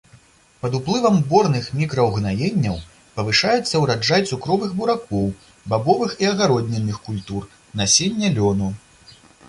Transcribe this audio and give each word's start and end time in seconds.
Пад 0.61 0.77
уплывам 0.77 1.19
борных 1.33 1.67
мікраўгнаенняў 1.81 2.79
павышаецца 3.19 3.83
ўраджай 3.85 4.27
цукровых 4.33 4.75
буракоў, 4.81 5.31
бабовых 5.73 6.19
і 6.25 6.33
агароднінных 6.35 6.97
культур, 7.09 7.41
насення 7.81 8.37
лёну. 8.39 8.77